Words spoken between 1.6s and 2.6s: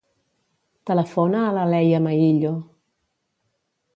Leia Maillo.